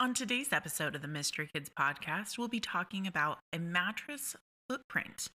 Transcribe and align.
On 0.00 0.14
today's 0.14 0.50
episode 0.50 0.94
of 0.94 1.02
the 1.02 1.08
Mystery 1.08 1.46
Kids 1.52 1.68
podcast, 1.68 2.38
we'll 2.38 2.48
be 2.48 2.58
talking 2.58 3.06
about 3.06 3.40
a 3.52 3.58
mattress 3.58 4.34
footprint 4.66 5.28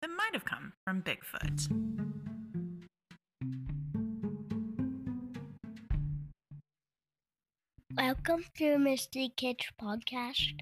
that 0.00 0.10
might 0.16 0.30
have 0.32 0.44
come 0.44 0.74
from 0.86 1.02
Bigfoot. 1.02 1.66
Welcome 7.96 8.44
to 8.58 8.78
Mystery 8.78 9.32
Kids 9.36 9.64
podcast. 9.82 10.54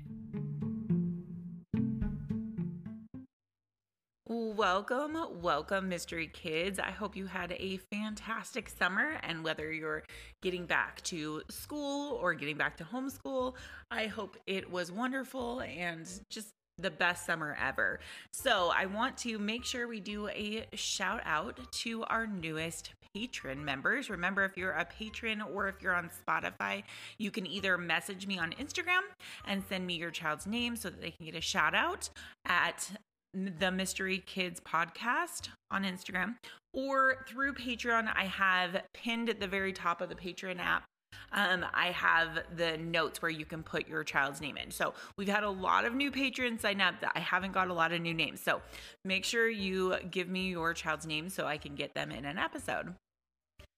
Welcome, 4.43 5.19
welcome, 5.43 5.91
Mystery 5.91 6.27
Kids. 6.27 6.79
I 6.79 6.93
hope 6.93 7.15
you 7.15 7.27
had 7.27 7.53
a 7.53 7.77
fantastic 7.93 8.71
summer. 8.71 9.19
And 9.23 9.45
whether 9.45 9.71
you're 9.71 10.03
getting 10.41 10.65
back 10.65 11.03
to 11.03 11.43
school 11.51 12.19
or 12.23 12.33
getting 12.33 12.57
back 12.57 12.79
to 12.79 12.85
homeschool, 12.85 13.57
I 13.91 14.07
hope 14.07 14.39
it 14.47 14.71
was 14.71 14.91
wonderful 14.91 15.61
and 15.61 16.09
just 16.31 16.55
the 16.79 16.91
best 16.91 17.27
summer 17.27 17.55
ever. 17.63 18.01
So, 18.33 18.73
I 18.75 18.87
want 18.87 19.19
to 19.19 19.39
make 19.39 19.67
sure 19.67 19.87
we 19.87 20.01
do 20.01 20.29
a 20.29 20.65
shout 20.73 21.21
out 21.27 21.61
to 21.73 22.05
our 22.05 22.27
newest 22.27 22.95
patron 23.15 23.63
members. 23.63 24.09
Remember, 24.09 24.47
if 24.47 24.57
you're 24.57 24.73
a 24.73 24.87
patron 24.87 25.43
or 25.43 25.69
if 25.69 25.83
you're 25.83 25.95
on 25.95 26.09
Spotify, 26.27 26.83
you 27.19 27.31
can 27.31 27.47
either 27.47 27.77
message 27.77 28.27
me 28.27 28.39
on 28.39 28.53
Instagram 28.53 29.03
and 29.47 29.63
send 29.69 29.87
me 29.87 29.97
your 29.97 30.11
child's 30.11 30.47
name 30.47 30.77
so 30.77 30.89
that 30.89 31.03
they 31.03 31.11
can 31.11 31.27
get 31.27 31.35
a 31.35 31.43
shout 31.43 31.75
out 31.75 32.09
at 32.47 32.91
the 33.35 33.71
Mystery 33.71 34.19
Kids 34.27 34.61
podcast 34.61 35.49
on 35.71 35.85
Instagram 35.85 36.37
or 36.73 37.25
through 37.29 37.55
Patreon. 37.55 38.11
I 38.15 38.25
have 38.25 38.83
pinned 38.93 39.29
at 39.29 39.41
the 39.41 39.47
very 39.47 39.73
top 39.73 40.01
of 40.01 40.09
the 40.09 40.15
Patreon 40.15 40.59
app. 40.59 40.85
Um, 41.33 41.65
I 41.73 41.93
have 41.93 42.41
the 42.57 42.77
notes 42.79 43.23
where 43.23 43.31
you 43.31 43.45
can 43.45 43.63
put 43.63 43.89
your 43.89 44.03
child's 44.03 44.41
name 44.41 44.57
in. 44.57 44.71
So 44.71 44.95
we've 45.17 45.29
had 45.29 45.45
a 45.45 45.51
lot 45.51 45.85
of 45.85 45.95
new 45.95 46.11
patrons 46.11 46.63
sign 46.63 46.81
up 46.81 47.01
that 47.01 47.13
I 47.15 47.21
haven't 47.21 47.53
got 47.53 47.69
a 47.69 47.75
lot 47.75 47.93
of 47.93 48.01
new 48.01 48.15
names. 48.15 48.41
So 48.41 48.63
make 49.05 49.25
sure 49.25 49.49
you 49.49 49.97
give 50.11 50.29
me 50.29 50.51
your 50.51 50.75
child's 50.75 51.07
name 51.07 51.29
so 51.29 51.47
I 51.47 51.57
can 51.57 51.75
get 51.75 51.95
them 51.95 52.11
in 52.11 52.25
an 52.25 52.39
episode. 52.39 52.95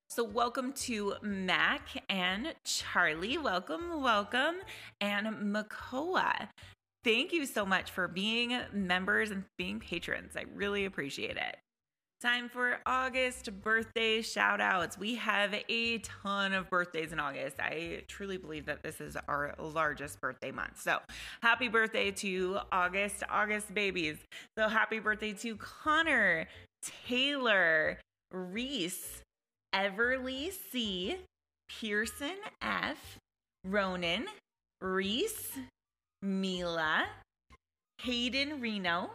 So, 0.08 0.22
welcome 0.24 0.74
to 0.74 1.14
Mac 1.22 2.04
and 2.10 2.54
Charlie. 2.66 3.38
Welcome, 3.38 4.02
welcome. 4.02 4.56
And 5.00 5.26
Makoa. 5.56 6.48
Thank 7.04 7.32
you 7.32 7.46
so 7.46 7.66
much 7.66 7.90
for 7.90 8.06
being 8.06 8.56
members 8.72 9.30
and 9.30 9.44
being 9.58 9.80
patrons. 9.80 10.36
I 10.36 10.44
really 10.54 10.84
appreciate 10.84 11.36
it. 11.36 11.56
Time 12.20 12.48
for 12.48 12.78
August 12.86 13.50
birthday 13.62 14.22
shout 14.22 14.60
outs. 14.60 14.96
We 14.96 15.16
have 15.16 15.52
a 15.68 15.98
ton 15.98 16.52
of 16.52 16.70
birthdays 16.70 17.12
in 17.12 17.18
August. 17.18 17.56
I 17.58 18.04
truly 18.06 18.36
believe 18.36 18.66
that 18.66 18.84
this 18.84 19.00
is 19.00 19.16
our 19.26 19.56
largest 19.58 20.20
birthday 20.20 20.52
month. 20.52 20.80
So, 20.80 21.00
happy 21.42 21.66
birthday 21.66 22.12
to 22.12 22.58
August, 22.70 23.24
August 23.28 23.74
babies. 23.74 24.18
So, 24.56 24.68
happy 24.68 25.00
birthday 25.00 25.32
to 25.32 25.56
Connor, 25.56 26.46
Taylor, 27.08 27.98
Reese, 28.30 29.22
Everly 29.74 30.52
C, 30.70 31.16
Pearson 31.68 32.36
F, 32.62 33.18
Ronan, 33.64 34.26
Reese, 34.80 35.58
Mila, 36.22 37.06
Hayden 38.02 38.60
Reno, 38.60 39.10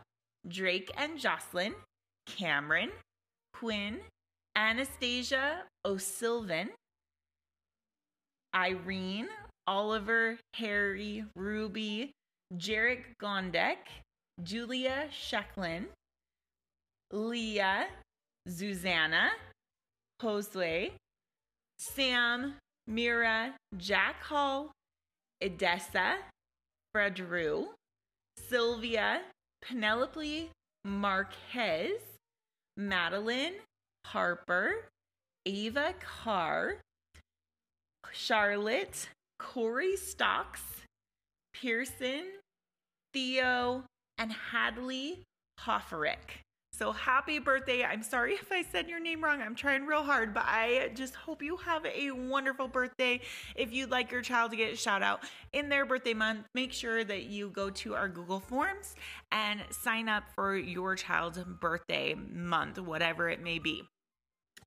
Drake 0.47 0.91
and 0.97 1.17
Jocelyn, 1.17 1.73
Cameron, 2.25 2.91
Quinn, 3.53 3.99
Anastasia 4.55 5.63
O'Sylvan, 5.85 6.69
Irene, 8.53 9.29
Oliver, 9.67 10.37
Harry, 10.55 11.23
Ruby, 11.35 12.11
Jarek 12.55 13.03
Gondek, 13.21 13.77
Julia 14.43 15.07
Shecklin, 15.11 15.85
Leah, 17.11 17.87
Susanna, 18.47 19.31
Josue, 20.21 20.91
Sam, 21.79 22.55
Mira, 22.87 23.53
Jack 23.77 24.23
Hall, 24.23 24.71
Edessa, 25.41 26.17
Fredrew, 26.97 27.67
Sylvia, 28.49 29.21
Penelope 29.61 30.49
Marquez, 30.83 32.01
Madeline 32.75 33.53
Harper, 34.07 34.87
Ava 35.45 35.93
Carr, 35.99 36.77
Charlotte, 38.11 39.09
Corey 39.37 39.95
Stocks, 39.95 40.63
Pearson, 41.53 42.23
Theo, 43.13 43.83
and 44.17 44.31
Hadley 44.51 45.21
Hofferick. 45.59 46.46
So 46.77 46.91
happy 46.91 47.39
birthday. 47.39 47.83
I'm 47.83 48.03
sorry 48.03 48.33
if 48.41 48.51
I 48.51 48.61
said 48.61 48.87
your 48.87 48.99
name 48.99 49.23
wrong. 49.23 49.41
I'm 49.41 49.55
trying 49.55 49.85
real 49.85 50.03
hard, 50.03 50.33
but 50.33 50.43
I 50.45 50.91
just 50.93 51.15
hope 51.15 51.41
you 51.41 51.57
have 51.57 51.83
a 51.85 52.11
wonderful 52.11 52.67
birthday. 52.67 53.21
If 53.55 53.73
you'd 53.73 53.89
like 53.89 54.11
your 54.11 54.21
child 54.21 54.51
to 54.51 54.57
get 54.57 54.73
a 54.73 54.75
shout 54.75 55.01
out 55.01 55.23
in 55.53 55.69
their 55.69 55.85
birthday 55.85 56.13
month, 56.13 56.45
make 56.53 56.71
sure 56.71 57.03
that 57.03 57.23
you 57.23 57.49
go 57.49 57.71
to 57.71 57.95
our 57.95 58.07
Google 58.07 58.39
Forms 58.39 58.95
and 59.31 59.61
sign 59.71 60.07
up 60.07 60.25
for 60.35 60.55
your 60.55 60.95
child's 60.95 61.39
birthday 61.39 62.13
month, 62.13 62.77
whatever 62.77 63.27
it 63.27 63.41
may 63.41 63.57
be. 63.57 63.83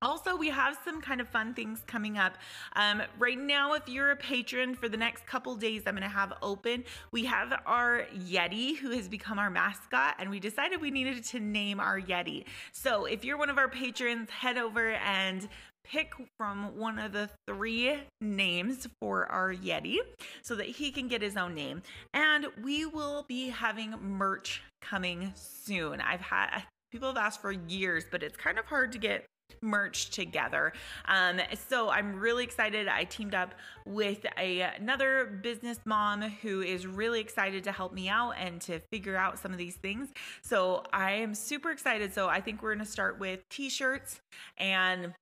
Also, 0.03 0.35
we 0.35 0.49
have 0.49 0.79
some 0.83 1.03
kind 1.03 1.21
of 1.21 1.29
fun 1.29 1.53
things 1.53 1.83
coming 1.87 2.17
up. 2.17 2.39
Um, 2.75 3.03
right 3.19 3.39
now, 3.39 3.75
if 3.75 3.87
you're 3.87 4.13
a 4.13 4.17
patron 4.17 4.75
for 4.75 4.89
the 4.89 4.97
next 4.97 5.27
couple 5.27 5.55
days, 5.57 5.83
I'm 5.87 5.95
going 5.95 6.03
to 6.03 6.09
have 6.09 6.33
open. 6.41 6.85
We 7.13 7.27
have 7.27 7.53
our 7.67 8.07
Yeti, 8.17 8.79
who 8.79 8.93
has 8.93 9.09
become 9.09 9.39
our 9.39 9.51
mascot, 9.51 10.15
and 10.19 10.31
we 10.31 10.41
decided 10.41 10.81
we 10.81 10.91
needed 10.91 11.23
to 11.25 11.41
name 11.41 11.81
our 11.81 12.01
Yeti. 12.01 12.45
So, 12.73 13.05
if 13.05 13.27
you're 13.27 13.37
one 13.37 13.51
of 13.51 13.59
our 13.59 13.69
patrons, 13.69 14.31
head 14.31 14.57
over 14.57 14.93
and 14.93 15.47
pick 15.85 16.15
from 16.39 16.79
one 16.79 16.99
of 16.99 17.13
the 17.13 17.29
three 17.47 17.99
names 18.23 18.89
for 19.01 19.27
our 19.27 19.53
Yeti 19.53 19.99
so 20.41 20.55
that 20.55 20.67
he 20.67 20.93
can 20.93 21.09
get 21.09 21.21
his 21.21 21.37
own 21.37 21.55
name. 21.55 21.83
And 22.15 22.47
we 22.63 22.87
will 22.87 23.27
be 23.29 23.51
having 23.51 23.91
merch 24.01 24.63
coming 24.81 25.33
soon. 25.35 26.01
I've 26.01 26.23
had 26.23 26.63
people 26.91 27.09
have 27.09 27.19
asked 27.19 27.43
for 27.43 27.53
years, 27.53 28.05
but 28.11 28.23
it's 28.23 28.37
kind 28.37 28.59
of 28.59 28.65
hard 28.65 28.93
to 28.93 28.99
get 28.99 29.27
merch 29.61 30.11
together. 30.11 30.73
Um, 31.07 31.41
so 31.69 31.91
I'm 31.91 32.19
really 32.19 32.45
excited. 32.45 32.89
I 32.89 33.05
teamed 33.05 33.35
up 33.35 33.55
with 33.85 34.25
a, 34.39 34.61
another 34.61 35.41
business 35.43 35.79
mom 35.85 36.23
who 36.23 36.63
is 36.63 36.87
really 36.87 37.21
excited 37.21 37.65
to 37.65 37.73
help 37.73 37.93
me 37.93 38.09
out 38.09 38.33
and 38.39 38.61
to 38.63 38.79
figure 38.91 39.17
out 39.17 39.39
some 39.39 39.53
of 39.53 39.59
these 39.59 39.77
things. 39.77 40.09
So 40.43 40.85
I 40.93 41.13
am 41.13 41.35
super 41.35 41.71
excited. 41.71 42.13
So 42.13 42.29
I 42.29 42.41
think 42.41 42.63
we're 42.63 42.75
going 42.75 42.85
to 42.85 42.91
start 42.91 43.19
with 43.19 43.49
t-shirts 43.49 44.21
and 44.59 45.15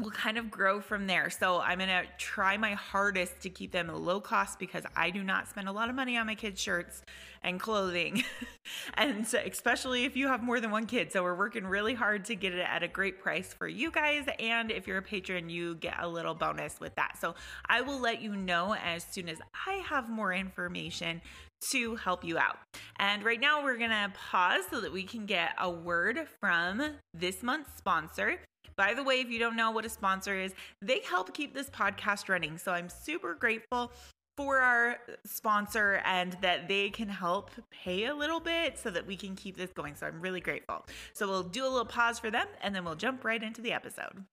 we'll 0.00 0.10
kind 0.10 0.38
of 0.38 0.50
grow 0.50 0.80
from 0.80 1.06
there. 1.06 1.30
So 1.30 1.60
I'm 1.60 1.78
going 1.78 1.88
to 1.88 2.04
try 2.18 2.56
my 2.56 2.72
hardest 2.74 3.40
to 3.42 3.50
keep 3.50 3.72
them 3.72 3.88
low 3.88 4.20
cost 4.20 4.58
because 4.58 4.84
I 4.96 5.10
do 5.10 5.22
not 5.22 5.48
spend 5.48 5.68
a 5.68 5.72
lot 5.72 5.88
of 5.88 5.94
money 5.94 6.16
on 6.16 6.26
my 6.26 6.34
kids' 6.34 6.60
shirts 6.60 7.02
and 7.42 7.60
clothing. 7.60 8.24
and 8.94 9.26
especially 9.44 10.04
if 10.04 10.16
you 10.16 10.28
have 10.28 10.42
more 10.42 10.60
than 10.60 10.70
one 10.70 10.86
kid. 10.86 11.12
So 11.12 11.22
we're 11.22 11.36
working 11.36 11.66
really 11.66 11.94
hard 11.94 12.24
to 12.26 12.34
get 12.34 12.52
it 12.52 12.60
at 12.60 12.82
a 12.82 12.88
great 12.88 13.20
price 13.20 13.52
for 13.52 13.68
you 13.68 13.90
guys. 13.90 14.26
And 14.38 14.70
if 14.70 14.86
you're 14.86 14.98
a 14.98 15.02
patron, 15.02 15.48
you 15.48 15.76
get 15.76 15.96
a 16.00 16.08
little 16.08 16.34
bonus 16.34 16.80
with 16.80 16.94
that. 16.96 17.18
So 17.20 17.34
I 17.68 17.80
will 17.80 18.00
let 18.00 18.20
you 18.20 18.36
know 18.36 18.74
as 18.74 19.04
soon 19.04 19.28
as 19.28 19.38
I 19.66 19.74
have 19.74 20.08
more 20.08 20.32
information 20.32 21.20
to 21.70 21.96
help 21.96 22.24
you 22.24 22.38
out. 22.38 22.58
And 22.98 23.24
right 23.24 23.40
now, 23.40 23.64
we're 23.64 23.78
going 23.78 23.90
to 23.90 24.12
pause 24.30 24.64
so 24.70 24.80
that 24.80 24.92
we 24.92 25.02
can 25.02 25.26
get 25.26 25.50
a 25.58 25.70
word 25.70 26.28
from 26.40 26.82
this 27.14 27.42
month's 27.42 27.76
sponsor. 27.76 28.38
By 28.76 28.94
the 28.94 29.02
way, 29.02 29.20
if 29.20 29.30
you 29.30 29.38
don't 29.38 29.56
know 29.56 29.70
what 29.70 29.84
a 29.84 29.88
sponsor 29.88 30.38
is, 30.38 30.54
they 30.82 31.00
help 31.00 31.34
keep 31.34 31.54
this 31.54 31.70
podcast 31.70 32.28
running. 32.28 32.58
So 32.58 32.72
I'm 32.72 32.88
super 32.88 33.34
grateful 33.34 33.92
for 34.36 34.58
our 34.58 34.98
sponsor 35.24 36.00
and 36.04 36.36
that 36.42 36.68
they 36.68 36.90
can 36.90 37.08
help 37.08 37.50
pay 37.70 38.04
a 38.04 38.14
little 38.14 38.38
bit 38.38 38.78
so 38.78 38.88
that 38.88 39.04
we 39.04 39.16
can 39.16 39.34
keep 39.34 39.56
this 39.56 39.72
going. 39.72 39.96
So 39.96 40.06
I'm 40.06 40.20
really 40.20 40.40
grateful. 40.40 40.86
So 41.12 41.26
we'll 41.26 41.42
do 41.42 41.64
a 41.64 41.68
little 41.68 41.84
pause 41.84 42.20
for 42.20 42.30
them 42.30 42.46
and 42.62 42.72
then 42.72 42.84
we'll 42.84 42.94
jump 42.94 43.24
right 43.24 43.42
into 43.42 43.60
the 43.60 43.72
episode. 43.72 44.24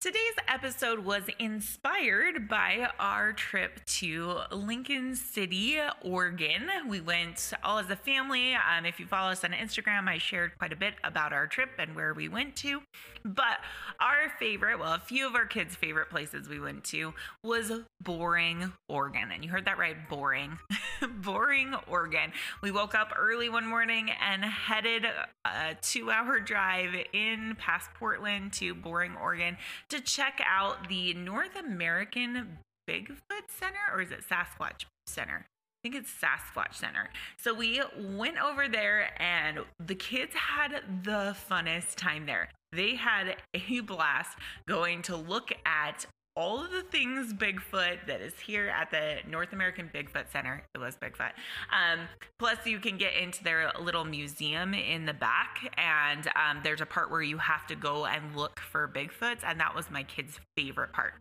Today's 0.00 0.36
episode 0.48 1.00
was 1.00 1.24
inspired 1.38 2.48
by 2.48 2.88
our 2.98 3.34
trip 3.34 3.84
to 3.84 4.38
Lincoln 4.50 5.14
City, 5.14 5.78
Oregon. 6.00 6.70
We 6.88 7.02
went 7.02 7.52
all 7.62 7.78
as 7.78 7.90
a 7.90 7.96
family. 7.96 8.54
Um, 8.54 8.86
if 8.86 8.98
you 8.98 9.04
follow 9.04 9.30
us 9.30 9.44
on 9.44 9.50
Instagram, 9.50 10.08
I 10.08 10.16
shared 10.16 10.56
quite 10.56 10.72
a 10.72 10.76
bit 10.76 10.94
about 11.04 11.34
our 11.34 11.46
trip 11.46 11.72
and 11.78 11.94
where 11.94 12.14
we 12.14 12.30
went 12.30 12.56
to. 12.56 12.80
But 13.26 13.58
our 14.00 14.32
favorite, 14.38 14.78
well, 14.78 14.94
a 14.94 14.98
few 14.98 15.26
of 15.26 15.34
our 15.34 15.44
kids' 15.44 15.76
favorite 15.76 16.08
places 16.08 16.48
we 16.48 16.58
went 16.58 16.84
to 16.84 17.12
was 17.44 17.70
Boring, 18.02 18.72
Oregon. 18.88 19.28
And 19.34 19.44
you 19.44 19.50
heard 19.50 19.66
that 19.66 19.76
right, 19.76 20.08
boring. 20.08 20.58
boring, 21.16 21.74
Oregon. 21.86 22.32
We 22.62 22.70
woke 22.70 22.94
up 22.94 23.12
early 23.18 23.50
one 23.50 23.66
morning 23.66 24.08
and 24.26 24.42
headed 24.42 25.04
a 25.44 25.74
two 25.82 26.10
hour 26.10 26.40
drive 26.40 26.94
in 27.12 27.54
past 27.58 27.90
Portland 27.92 28.54
to 28.54 28.74
Boring, 28.74 29.14
Oregon 29.20 29.58
to 29.90 30.00
check 30.00 30.40
out 30.46 30.88
the 30.88 31.14
North 31.14 31.56
American 31.56 32.58
Bigfoot 32.88 33.48
Center 33.48 33.78
or 33.92 34.00
is 34.00 34.10
it 34.10 34.20
Sasquatch 34.28 34.84
Center? 35.06 35.46
I 35.46 35.88
think 35.88 35.94
it's 35.94 36.12
Sasquatch 36.12 36.74
Center. 36.74 37.08
So 37.38 37.54
we 37.54 37.82
went 37.98 38.36
over 38.42 38.68
there 38.68 39.10
and 39.20 39.60
the 39.84 39.94
kids 39.94 40.34
had 40.34 40.82
the 41.04 41.34
funnest 41.48 41.96
time 41.96 42.26
there. 42.26 42.50
They 42.72 42.96
had 42.96 43.36
a 43.54 43.80
blast 43.80 44.38
going 44.68 45.02
to 45.02 45.16
look 45.16 45.52
at 45.64 46.06
all 46.36 46.62
of 46.62 46.70
the 46.70 46.82
things 46.82 47.32
Bigfoot 47.32 48.06
that 48.06 48.20
is 48.20 48.38
here 48.38 48.68
at 48.68 48.90
the 48.90 49.18
North 49.28 49.52
American 49.52 49.90
Bigfoot 49.92 50.30
Center. 50.32 50.62
It 50.74 50.78
was 50.78 50.96
Bigfoot. 50.96 51.32
Um, 51.70 52.00
plus, 52.38 52.58
you 52.66 52.78
can 52.78 52.96
get 52.96 53.14
into 53.14 53.42
their 53.42 53.70
little 53.80 54.04
museum 54.04 54.74
in 54.74 55.06
the 55.06 55.12
back, 55.12 55.58
and 55.76 56.26
um, 56.28 56.60
there's 56.62 56.80
a 56.80 56.86
part 56.86 57.10
where 57.10 57.22
you 57.22 57.38
have 57.38 57.66
to 57.68 57.74
go 57.74 58.06
and 58.06 58.36
look 58.36 58.60
for 58.60 58.88
Bigfoots, 58.88 59.40
and 59.44 59.60
that 59.60 59.74
was 59.74 59.90
my 59.90 60.02
kids' 60.02 60.40
favorite 60.56 60.92
part. 60.92 61.14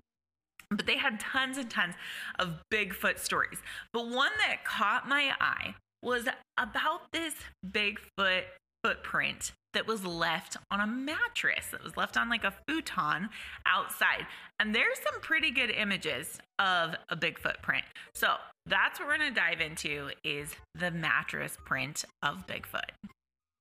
But 0.70 0.86
they 0.86 0.98
had 0.98 1.20
tons 1.20 1.58
and 1.58 1.70
tons 1.70 1.96
of 2.38 2.62
Bigfoot 2.72 3.20
stories. 3.20 3.60
But 3.92 4.10
one 4.10 4.32
that 4.48 4.64
caught 4.64 5.08
my 5.08 5.34
eye 5.42 5.74
was 6.04 6.28
about 6.58 7.12
this 7.12 7.34
Bigfoot 7.66 8.44
footprint 8.84 9.52
that 9.74 9.88
was 9.88 10.06
left 10.06 10.58
on 10.72 10.80
a 10.80 10.88
mattress 10.88 11.68
that 11.72 11.84
was 11.84 11.96
left 11.96 12.18
on 12.18 12.30
like 12.30 12.44
a 12.44 12.54
futon 12.68 13.30
outside. 13.66 14.26
And 14.60 14.74
there's 14.74 15.00
some 15.00 15.22
pretty 15.22 15.52
good 15.52 15.70
images 15.70 16.40
of 16.58 16.96
a 17.10 17.16
big 17.16 17.40
footprint. 17.40 17.86
So 18.14 18.36
that's 18.66 19.00
what 19.00 19.08
we're 19.08 19.18
to 19.18 19.32
dive 19.32 19.62
into 19.62 20.10
is 20.24 20.54
the 20.76 20.92
mattress 20.92 21.58
print 21.66 22.04
of 22.24 22.46
bigfoot 22.48 22.92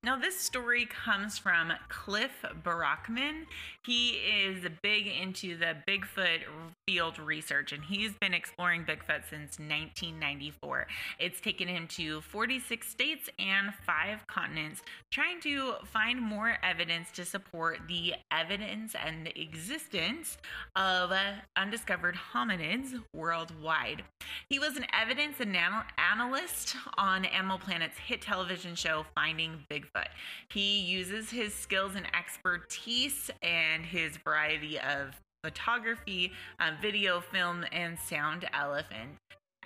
now, 0.05 0.17
this 0.17 0.39
story 0.39 0.87
comes 0.87 1.39
from 1.39 1.73
Cliff 1.89 2.31
Barackman. 2.63 3.47
He 3.85 4.11
is 4.11 4.65
big 4.81 5.09
into 5.09 5.59
the 5.59 5.75
Bigfoot 5.89 6.43
field 6.87 7.19
research 7.19 7.73
and 7.73 7.83
he's 7.83 8.13
been 8.15 8.33
exploring 8.33 8.85
Bigfoot 8.85 9.29
since 9.29 9.59
1994. 9.59 10.87
It's 11.19 11.41
taken 11.41 11.67
him 11.67 11.89
to 11.89 12.21
46 12.21 12.89
states 12.89 13.29
and 13.41 13.75
five 13.87 14.25
continents, 14.29 14.83
trying 15.11 15.41
to 15.41 15.75
find 15.85 16.23
more 16.23 16.59
evidence 16.63 17.11
to 17.13 17.25
support 17.25 17.81
the 17.89 18.15
evidence 18.31 18.95
and 18.95 19.27
the 19.27 19.41
existence 19.41 20.39
of 20.77 21.13
undiscovered 21.57 22.17
hominids 22.33 22.95
worldwide. 23.13 24.05
He 24.49 24.61
was 24.61 24.77
an 24.77 24.87
evidence 24.99 25.41
analyst 25.41 26.77
on 26.97 27.25
Animal 27.25 27.59
Planet's 27.59 27.99
hit 27.99 28.23
television 28.23 28.77
show 28.77 29.05
Finding 29.17 29.65
Bigfoot. 29.69 29.88
Bigfoot. 29.95 30.09
He 30.51 30.81
uses 30.81 31.31
his 31.31 31.55
skills 31.55 31.95
and 31.95 32.07
expertise 32.15 33.31
and 33.43 33.85
his 33.85 34.17
variety 34.19 34.79
of 34.79 35.21
photography, 35.43 36.33
um, 36.61 36.75
video, 36.81 37.21
film, 37.21 37.65
and 37.73 37.99
sound 37.99 38.47
elephant 38.53 39.19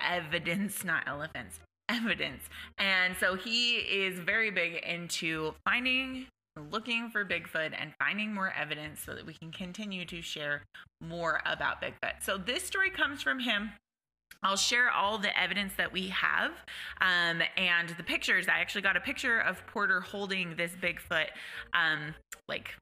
evidence, 0.02 0.84
not 0.84 1.04
elephants, 1.06 1.60
evidence. 1.88 2.42
And 2.78 3.16
so 3.18 3.34
he 3.36 3.76
is 3.76 4.18
very 4.18 4.50
big 4.50 4.82
into 4.84 5.54
finding, 5.64 6.26
looking 6.70 7.10
for 7.10 7.24
Bigfoot 7.24 7.72
and 7.78 7.92
finding 7.98 8.34
more 8.34 8.52
evidence 8.52 9.00
so 9.00 9.14
that 9.14 9.26
we 9.26 9.34
can 9.34 9.52
continue 9.52 10.04
to 10.06 10.22
share 10.22 10.62
more 11.00 11.40
about 11.46 11.80
Bigfoot. 11.80 12.22
So 12.22 12.38
this 12.38 12.62
story 12.62 12.90
comes 12.90 13.22
from 13.22 13.40
him. 13.40 13.72
I'll 14.42 14.56
share 14.56 14.90
all 14.90 15.18
the 15.18 15.38
evidence 15.38 15.74
that 15.76 15.92
we 15.92 16.08
have 16.08 16.52
um, 17.00 17.42
and 17.56 17.88
the 17.90 18.02
pictures. 18.02 18.48
I 18.48 18.58
actually 18.60 18.82
got 18.82 18.96
a 18.96 19.00
picture 19.00 19.38
of 19.40 19.64
Porter 19.66 20.00
holding 20.00 20.56
this 20.56 20.72
Bigfoot, 20.72 21.28
um, 21.74 22.14
like 22.48 22.74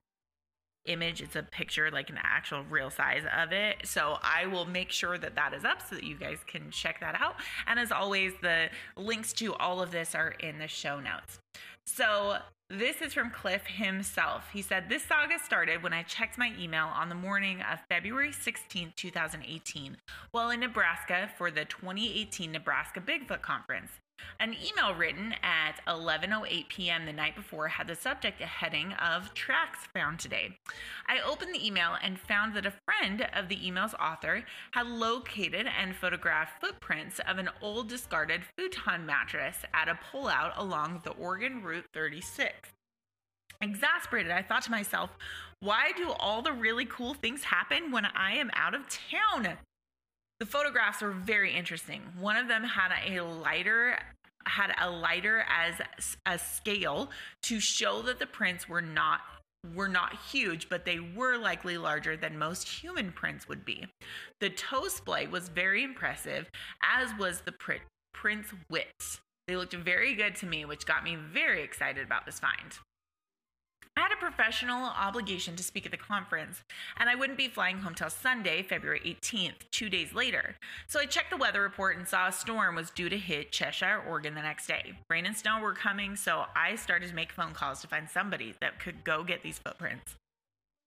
image. 0.86 1.20
It's 1.20 1.36
a 1.36 1.42
picture, 1.42 1.90
like 1.90 2.10
an 2.10 2.18
actual 2.22 2.64
real 2.64 2.90
size 2.90 3.22
of 3.36 3.52
it. 3.52 3.78
So 3.84 4.18
I 4.22 4.46
will 4.46 4.66
make 4.66 4.90
sure 4.90 5.18
that 5.18 5.34
that 5.36 5.54
is 5.54 5.64
up 5.64 5.82
so 5.88 5.94
that 5.96 6.04
you 6.04 6.16
guys 6.16 6.38
can 6.46 6.70
check 6.70 7.00
that 7.00 7.20
out. 7.20 7.36
And 7.66 7.78
as 7.78 7.92
always, 7.92 8.32
the 8.42 8.68
links 8.96 9.32
to 9.34 9.54
all 9.54 9.80
of 9.80 9.90
this 9.90 10.14
are 10.14 10.30
in 10.40 10.58
the 10.58 10.68
show 10.68 11.00
notes. 11.00 11.38
So 11.86 12.38
this 12.68 13.02
is 13.02 13.12
from 13.12 13.30
Cliff 13.30 13.66
himself. 13.66 14.44
He 14.52 14.62
said, 14.62 14.88
This 14.88 15.02
saga 15.02 15.38
started 15.44 15.82
when 15.82 15.92
I 15.92 16.04
checked 16.04 16.38
my 16.38 16.52
email 16.58 16.86
on 16.94 17.08
the 17.08 17.16
morning 17.16 17.60
of 17.62 17.80
February 17.88 18.32
16, 18.32 18.92
2018, 18.96 19.96
while 20.30 20.50
in 20.50 20.60
Nebraska 20.60 21.28
for 21.36 21.50
the 21.50 21.64
2018 21.64 22.52
Nebraska 22.52 23.00
Bigfoot 23.00 23.42
Conference. 23.42 23.90
An 24.38 24.54
email 24.54 24.94
written 24.94 25.34
at 25.42 25.80
11:08 25.86 26.68
p.m. 26.68 27.06
the 27.06 27.12
night 27.12 27.36
before 27.36 27.68
had 27.68 27.86
the 27.86 27.94
subject 27.94 28.40
heading 28.40 28.92
of 28.94 29.34
tracks 29.34 29.86
found 29.94 30.18
today. 30.18 30.56
I 31.06 31.20
opened 31.20 31.54
the 31.54 31.66
email 31.66 31.96
and 32.02 32.18
found 32.18 32.54
that 32.54 32.66
a 32.66 32.72
friend 32.84 33.26
of 33.34 33.48
the 33.48 33.66
email's 33.66 33.94
author 33.94 34.44
had 34.72 34.86
located 34.86 35.66
and 35.66 35.94
photographed 35.94 36.60
footprints 36.60 37.20
of 37.28 37.38
an 37.38 37.50
old 37.60 37.88
discarded 37.88 38.42
futon 38.56 39.04
mattress 39.04 39.58
at 39.74 39.88
a 39.88 39.98
pullout 40.10 40.56
along 40.56 41.02
the 41.04 41.12
Oregon 41.12 41.62
Route 41.62 41.86
36. 41.92 42.70
Exasperated, 43.60 44.32
I 44.32 44.42
thought 44.42 44.62
to 44.62 44.70
myself, 44.70 45.10
why 45.60 45.92
do 45.94 46.10
all 46.12 46.40
the 46.40 46.52
really 46.52 46.86
cool 46.86 47.12
things 47.12 47.44
happen 47.44 47.90
when 47.90 48.06
I 48.06 48.32
am 48.32 48.50
out 48.54 48.74
of 48.74 48.86
town? 48.88 49.58
The 50.40 50.46
photographs 50.46 51.02
were 51.02 51.12
very 51.12 51.54
interesting. 51.54 52.02
One 52.18 52.36
of 52.36 52.48
them 52.48 52.64
had 52.64 52.92
a 53.06 53.20
lighter 53.20 53.98
had 54.46 54.74
a 54.80 54.90
lighter 54.90 55.44
as 55.48 55.74
a 56.26 56.38
scale 56.38 57.10
to 57.42 57.60
show 57.60 58.00
that 58.02 58.18
the 58.18 58.26
prints 58.26 58.68
were 58.68 58.80
not 58.80 59.20
were 59.74 59.88
not 59.88 60.16
huge, 60.30 60.70
but 60.70 60.86
they 60.86 60.98
were 60.98 61.36
likely 61.36 61.76
larger 61.76 62.16
than 62.16 62.38
most 62.38 62.66
human 62.66 63.12
prints 63.12 63.46
would 63.46 63.64
be. 63.64 63.86
The 64.40 64.48
toe 64.48 64.88
splay 64.88 65.26
was 65.26 65.50
very 65.50 65.84
impressive, 65.84 66.48
as 66.82 67.10
was 67.18 67.42
the 67.42 67.52
print, 67.52 67.82
print's 68.14 68.54
width. 68.70 69.20
They 69.46 69.56
looked 69.56 69.74
very 69.74 70.14
good 70.14 70.34
to 70.36 70.46
me, 70.46 70.64
which 70.64 70.86
got 70.86 71.04
me 71.04 71.16
very 71.16 71.62
excited 71.62 72.06
about 72.06 72.24
this 72.24 72.40
find. 72.40 72.78
I 74.00 74.04
had 74.04 74.12
a 74.12 74.16
professional 74.16 74.82
obligation 74.82 75.56
to 75.56 75.62
speak 75.62 75.84
at 75.84 75.90
the 75.90 75.98
conference, 75.98 76.62
and 76.96 77.10
I 77.10 77.14
wouldn't 77.14 77.36
be 77.36 77.48
flying 77.48 77.76
home 77.76 77.94
till 77.94 78.08
Sunday, 78.08 78.62
February 78.62 79.02
18th, 79.04 79.68
two 79.70 79.90
days 79.90 80.14
later. 80.14 80.56
So 80.88 81.00
I 81.00 81.04
checked 81.04 81.28
the 81.28 81.36
weather 81.36 81.60
report 81.60 81.98
and 81.98 82.08
saw 82.08 82.28
a 82.28 82.32
storm 82.32 82.76
was 82.76 82.88
due 82.88 83.10
to 83.10 83.18
hit 83.18 83.52
Cheshire, 83.52 84.02
Oregon 84.08 84.34
the 84.34 84.40
next 84.40 84.68
day. 84.68 84.94
Rain 85.10 85.26
and 85.26 85.36
snow 85.36 85.60
were 85.60 85.74
coming, 85.74 86.16
so 86.16 86.46
I 86.56 86.76
started 86.76 87.10
to 87.10 87.14
make 87.14 87.30
phone 87.30 87.52
calls 87.52 87.82
to 87.82 87.88
find 87.88 88.08
somebody 88.08 88.54
that 88.62 88.80
could 88.80 89.04
go 89.04 89.22
get 89.22 89.42
these 89.42 89.58
footprints. 89.58 90.16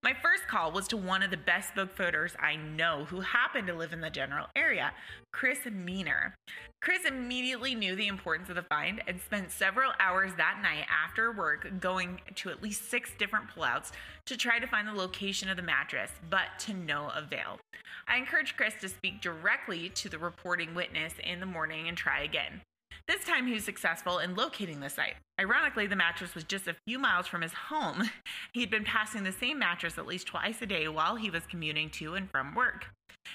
My 0.03 0.13
first 0.13 0.49
call 0.49 0.73
was 0.73 0.89
to 0.89 0.97
one 0.97 1.23
of 1.23 1.31
the 1.31 1.37
best 1.37 1.75
Bigfooters 1.75 2.35
I 2.37 2.57
know 2.57 3.05
who 3.05 3.21
happened 3.21 3.67
to 3.67 3.73
live 3.73 3.93
in 3.93 4.01
the 4.01 4.09
general 4.09 4.47
area, 4.53 4.91
Chris 5.31 5.59
Meener. 5.59 6.33
Chris 6.81 7.05
immediately 7.05 7.73
knew 7.73 7.95
the 7.95 8.07
importance 8.07 8.49
of 8.49 8.55
the 8.55 8.63
find 8.63 9.01
and 9.07 9.21
spent 9.21 9.49
several 9.49 9.93
hours 10.01 10.33
that 10.35 10.59
night 10.61 10.85
after 10.91 11.31
work 11.31 11.79
going 11.79 12.19
to 12.35 12.49
at 12.49 12.61
least 12.61 12.91
six 12.91 13.11
different 13.17 13.47
pullouts 13.49 13.93
to 14.25 14.35
try 14.35 14.59
to 14.59 14.67
find 14.67 14.89
the 14.89 14.91
location 14.91 15.47
of 15.47 15.55
the 15.55 15.63
mattress, 15.63 16.11
but 16.29 16.47
to 16.59 16.73
no 16.73 17.09
avail. 17.15 17.61
I 18.05 18.17
encouraged 18.17 18.57
Chris 18.57 18.73
to 18.81 18.89
speak 18.89 19.21
directly 19.21 19.87
to 19.87 20.09
the 20.09 20.19
reporting 20.19 20.75
witness 20.75 21.13
in 21.23 21.39
the 21.39 21.45
morning 21.45 21.87
and 21.87 21.95
try 21.95 22.23
again. 22.23 22.59
This 23.05 23.25
time 23.25 23.47
he 23.47 23.53
was 23.53 23.65
successful 23.65 24.19
in 24.19 24.33
locating 24.33 24.79
the 24.79 24.89
site. 24.89 25.15
Ironically, 25.39 25.87
the 25.87 25.95
mattress 25.95 26.33
was 26.33 26.45
just 26.45 26.69
a 26.69 26.75
few 26.87 26.97
miles 26.97 27.27
from 27.27 27.41
his 27.41 27.53
home. 27.53 28.09
He'd 28.53 28.71
been 28.71 28.85
passing 28.85 29.23
the 29.23 29.31
same 29.33 29.59
mattress 29.59 29.97
at 29.97 30.07
least 30.07 30.27
twice 30.27 30.61
a 30.61 30.65
day 30.65 30.87
while 30.87 31.17
he 31.17 31.29
was 31.29 31.45
commuting 31.45 31.89
to 31.91 32.15
and 32.15 32.29
from 32.31 32.55
work. 32.55 32.85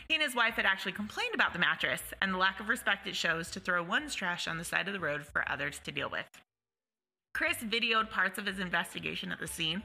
He 0.08 0.14
and 0.14 0.22
his 0.22 0.34
wife 0.34 0.54
had 0.54 0.64
actually 0.64 0.92
complained 0.92 1.34
about 1.34 1.52
the 1.52 1.58
mattress 1.58 2.02
and 2.22 2.32
the 2.32 2.38
lack 2.38 2.60
of 2.60 2.68
respect 2.68 3.06
it 3.06 3.16
shows 3.16 3.50
to 3.50 3.60
throw 3.60 3.82
one's 3.82 4.14
trash 4.14 4.48
on 4.48 4.56
the 4.56 4.64
side 4.64 4.86
of 4.86 4.94
the 4.94 5.00
road 5.00 5.26
for 5.26 5.44
others 5.50 5.80
to 5.84 5.92
deal 5.92 6.08
with. 6.08 6.26
Chris 7.38 7.58
videoed 7.58 8.10
parts 8.10 8.36
of 8.36 8.46
his 8.46 8.58
investigation 8.58 9.30
at 9.30 9.38
the 9.38 9.46
scene. 9.46 9.80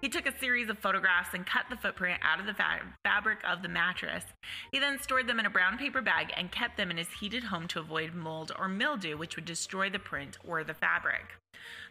He 0.00 0.08
took 0.08 0.26
a 0.26 0.36
series 0.40 0.68
of 0.68 0.80
photographs 0.80 1.34
and 1.34 1.46
cut 1.46 1.66
the 1.70 1.76
footprint 1.76 2.18
out 2.20 2.40
of 2.40 2.46
the 2.46 2.54
fa- 2.54 2.80
fabric 3.04 3.38
of 3.48 3.62
the 3.62 3.68
mattress. 3.68 4.24
He 4.72 4.80
then 4.80 4.98
stored 4.98 5.28
them 5.28 5.38
in 5.38 5.46
a 5.46 5.50
brown 5.50 5.78
paper 5.78 6.02
bag 6.02 6.32
and 6.36 6.50
kept 6.50 6.76
them 6.76 6.90
in 6.90 6.96
his 6.96 7.06
heated 7.20 7.44
home 7.44 7.68
to 7.68 7.78
avoid 7.78 8.12
mold 8.12 8.50
or 8.58 8.66
mildew, 8.66 9.16
which 9.16 9.36
would 9.36 9.44
destroy 9.44 9.88
the 9.88 10.00
print 10.00 10.36
or 10.44 10.64
the 10.64 10.74
fabric. 10.74 11.26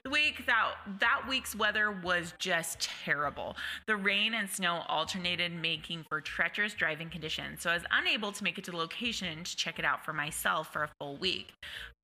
The 0.04 0.10
week 0.10 0.46
that 0.46 0.76
that 1.00 1.22
week's 1.28 1.56
weather 1.56 1.92
was 1.92 2.34
just 2.38 2.80
terrible. 2.80 3.56
The 3.88 3.96
rain 3.96 4.34
and 4.34 4.50
snow 4.50 4.84
alternated, 4.88 5.52
making 5.52 6.06
for 6.08 6.22
treacherous 6.22 6.74
driving 6.74 7.10
conditions. 7.10 7.62
So 7.62 7.72
I 7.72 7.74
was 7.74 7.84
unable 7.92 8.32
to 8.32 8.44
make 8.44 8.58
it 8.58 8.64
to 8.66 8.72
the 8.72 8.78
location 8.78 9.44
to 9.44 9.56
check 9.56 9.80
it 9.80 9.86
out 9.86 10.06
for 10.06 10.14
myself 10.14 10.72
for 10.72 10.84
a 10.84 10.90
full 11.00 11.18
week. 11.18 11.54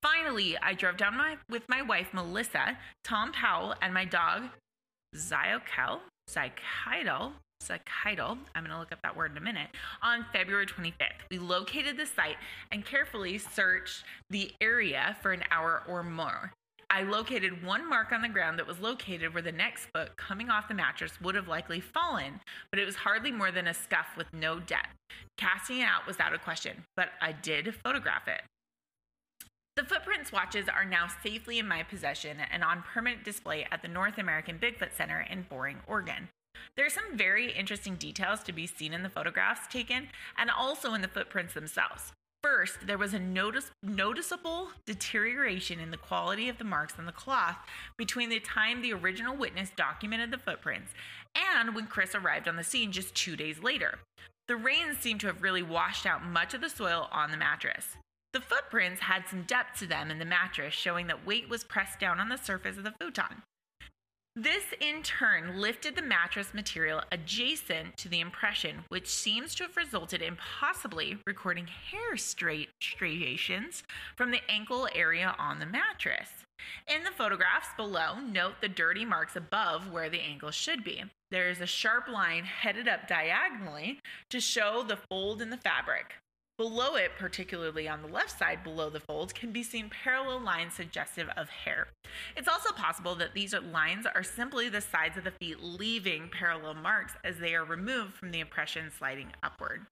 Finally, 0.02 0.58
I 0.58 0.74
drove 0.74 0.96
down 0.96 1.16
my, 1.16 1.36
with 1.48 1.62
my 1.68 1.82
wife 1.82 2.08
Melissa, 2.12 2.76
Tom 3.04 3.32
Powell, 3.32 3.74
and 3.80 3.94
my 3.94 4.04
dog 4.04 4.48
Zyokel, 5.14 6.00
Zykidal, 6.28 7.32
Zykidal, 7.62 8.38
I'm 8.54 8.64
going 8.64 8.72
to 8.72 8.78
look 8.78 8.92
up 8.92 9.02
that 9.02 9.16
word 9.16 9.30
in 9.32 9.36
a 9.36 9.40
minute, 9.40 9.68
on 10.02 10.26
February 10.32 10.66
25th. 10.66 10.92
We 11.30 11.38
located 11.38 11.96
the 11.96 12.06
site 12.06 12.36
and 12.70 12.84
carefully 12.84 13.38
searched 13.38 14.04
the 14.30 14.52
area 14.60 15.16
for 15.22 15.32
an 15.32 15.44
hour 15.50 15.82
or 15.86 16.02
more. 16.02 16.52
I 16.94 17.04
located 17.04 17.64
one 17.64 17.88
mark 17.88 18.12
on 18.12 18.20
the 18.20 18.28
ground 18.28 18.58
that 18.58 18.66
was 18.66 18.78
located 18.78 19.32
where 19.32 19.42
the 19.42 19.50
next 19.50 19.86
foot 19.94 20.14
coming 20.18 20.50
off 20.50 20.68
the 20.68 20.74
mattress 20.74 21.18
would 21.22 21.34
have 21.34 21.48
likely 21.48 21.80
fallen, 21.80 22.38
but 22.70 22.78
it 22.78 22.84
was 22.84 22.96
hardly 22.96 23.32
more 23.32 23.50
than 23.50 23.66
a 23.66 23.72
scuff 23.72 24.08
with 24.14 24.26
no 24.34 24.60
depth. 24.60 24.94
Casting 25.38 25.78
it 25.78 25.84
out 25.84 26.06
was 26.06 26.20
out 26.20 26.34
of 26.34 26.42
question, 26.42 26.84
but 26.94 27.08
I 27.22 27.32
did 27.32 27.74
photograph 27.76 28.28
it. 28.28 28.42
The 29.74 29.84
footprint 29.84 30.26
swatches 30.26 30.68
are 30.68 30.84
now 30.84 31.06
safely 31.22 31.58
in 31.58 31.66
my 31.66 31.82
possession 31.82 32.36
and 32.52 32.62
on 32.62 32.82
permanent 32.82 33.24
display 33.24 33.66
at 33.72 33.80
the 33.80 33.88
North 33.88 34.18
American 34.18 34.58
Bigfoot 34.58 34.92
Center 34.94 35.26
in 35.30 35.46
Boring, 35.48 35.78
Oregon. 35.86 36.28
There 36.76 36.84
are 36.84 36.90
some 36.90 37.16
very 37.16 37.52
interesting 37.52 37.94
details 37.94 38.42
to 38.42 38.52
be 38.52 38.66
seen 38.66 38.92
in 38.92 39.02
the 39.02 39.08
photographs 39.08 39.66
taken 39.66 40.08
and 40.36 40.50
also 40.50 40.92
in 40.92 41.00
the 41.00 41.08
footprints 41.08 41.54
themselves. 41.54 42.12
First, 42.42 42.88
there 42.88 42.98
was 42.98 43.14
a 43.14 43.20
notice, 43.20 43.70
noticeable 43.84 44.70
deterioration 44.84 45.78
in 45.78 45.92
the 45.92 45.96
quality 45.96 46.48
of 46.48 46.58
the 46.58 46.64
marks 46.64 46.94
on 46.98 47.06
the 47.06 47.12
cloth 47.12 47.56
between 47.96 48.30
the 48.30 48.40
time 48.40 48.82
the 48.82 48.92
original 48.92 49.36
witness 49.36 49.70
documented 49.76 50.32
the 50.32 50.38
footprints 50.38 50.92
and 51.36 51.74
when 51.74 51.86
Chris 51.86 52.16
arrived 52.16 52.48
on 52.48 52.56
the 52.56 52.64
scene 52.64 52.90
just 52.90 53.14
two 53.14 53.36
days 53.36 53.62
later. 53.62 54.00
The 54.48 54.56
rain 54.56 54.96
seemed 54.98 55.20
to 55.20 55.28
have 55.28 55.42
really 55.42 55.62
washed 55.62 56.04
out 56.04 56.24
much 56.24 56.52
of 56.52 56.60
the 56.60 56.68
soil 56.68 57.08
on 57.12 57.30
the 57.30 57.36
mattress. 57.36 57.96
The 58.32 58.40
footprints 58.40 59.02
had 59.02 59.28
some 59.28 59.42
depth 59.42 59.78
to 59.78 59.86
them 59.86 60.10
in 60.10 60.18
the 60.18 60.24
mattress, 60.24 60.74
showing 60.74 61.06
that 61.06 61.24
weight 61.24 61.48
was 61.48 61.64
pressed 61.64 62.00
down 62.00 62.18
on 62.18 62.28
the 62.28 62.36
surface 62.36 62.76
of 62.76 62.84
the 62.84 62.94
futon. 63.00 63.42
This 64.34 64.64
in 64.80 65.02
turn 65.02 65.60
lifted 65.60 65.94
the 65.94 66.00
mattress 66.00 66.54
material 66.54 67.02
adjacent 67.12 67.98
to 67.98 68.08
the 68.08 68.20
impression, 68.20 68.84
which 68.88 69.06
seems 69.06 69.54
to 69.54 69.64
have 69.64 69.76
resulted 69.76 70.22
in 70.22 70.36
possibly 70.36 71.18
recording 71.26 71.66
hair 71.66 72.16
straight 72.16 72.70
striations 72.80 73.82
from 74.16 74.30
the 74.30 74.40
ankle 74.48 74.88
area 74.94 75.34
on 75.38 75.58
the 75.58 75.66
mattress. 75.66 76.30
In 76.86 77.04
the 77.04 77.10
photographs 77.10 77.68
below, 77.76 78.20
note 78.20 78.54
the 78.62 78.68
dirty 78.68 79.04
marks 79.04 79.36
above 79.36 79.92
where 79.92 80.08
the 80.08 80.20
ankle 80.20 80.50
should 80.50 80.82
be. 80.82 81.04
There 81.30 81.50
is 81.50 81.60
a 81.60 81.66
sharp 81.66 82.08
line 82.08 82.44
headed 82.44 82.88
up 82.88 83.06
diagonally 83.06 84.00
to 84.30 84.40
show 84.40 84.82
the 84.82 84.98
fold 85.10 85.42
in 85.42 85.50
the 85.50 85.58
fabric. 85.58 86.14
Below 86.58 86.96
it, 86.96 87.12
particularly 87.18 87.88
on 87.88 88.02
the 88.02 88.08
left 88.08 88.38
side 88.38 88.62
below 88.62 88.90
the 88.90 89.00
fold, 89.00 89.34
can 89.34 89.52
be 89.52 89.62
seen 89.62 89.90
parallel 89.90 90.40
lines 90.40 90.74
suggestive 90.74 91.28
of 91.36 91.48
hair. 91.48 91.88
It's 92.36 92.48
also 92.48 92.72
possible 92.72 93.14
that 93.16 93.34
these 93.34 93.54
lines 93.54 94.06
are 94.06 94.22
simply 94.22 94.68
the 94.68 94.82
sides 94.82 95.16
of 95.16 95.24
the 95.24 95.30
feet 95.30 95.62
leaving 95.62 96.28
parallel 96.28 96.74
marks 96.74 97.14
as 97.24 97.38
they 97.38 97.54
are 97.54 97.64
removed 97.64 98.14
from 98.14 98.30
the 98.30 98.40
impression 98.40 98.90
sliding 98.96 99.32
upward. 99.42 99.86